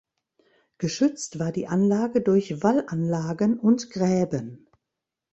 [0.79, 4.67] Geschützt war die Anlage durch Wallanlagen und Gräben.